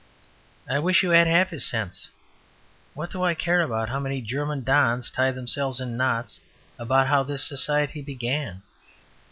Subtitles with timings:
[0.67, 2.09] I wish you had half his sense.
[2.95, 6.41] What do I care how many German dons tie themselves in knots
[6.79, 8.63] about how this society began?